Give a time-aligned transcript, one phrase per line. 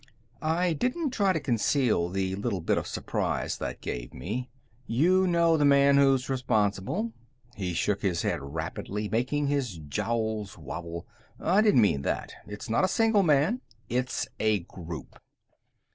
[0.41, 4.49] I didn't try to conceal the little bit of surprise that gave me.
[4.87, 7.13] "You know the man who's responsible?"
[7.55, 11.05] He shook his head rapidly, making his jowls wobble.
[11.39, 12.33] "I didn't mean that.
[12.47, 15.19] It's not a single man; it's a group."